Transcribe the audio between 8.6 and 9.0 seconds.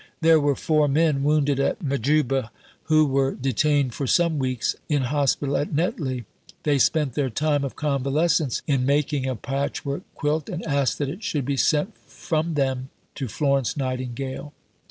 in